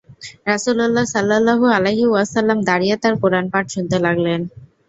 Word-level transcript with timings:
রাসূলুল্লাহ 0.47 1.05
সাল্লাল্লাহু 1.13 1.65
আলাইহি 1.77 2.05
ওয়াসাল্লাম 2.09 2.59
দাঁড়িয়ে 2.69 2.95
তার 2.97 3.13
কুরআন 3.21 3.45
পাঠ 3.53 3.65
শুনতে 3.73 3.97
লাগলেন। 4.05 4.41